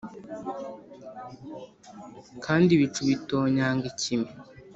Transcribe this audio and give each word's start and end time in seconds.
kandi 2.45 2.69
ibicu 2.73 3.01
bitonyanga 3.09 3.85
ikime 3.91 4.29